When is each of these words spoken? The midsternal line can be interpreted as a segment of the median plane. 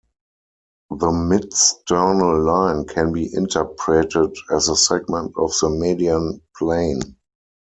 The 0.89 1.11
midsternal 1.11 2.41
line 2.43 2.85
can 2.85 3.13
be 3.13 3.31
interpreted 3.35 4.35
as 4.51 4.67
a 4.67 4.75
segment 4.75 5.35
of 5.37 5.53
the 5.61 5.69
median 5.69 6.41
plane. 6.57 7.17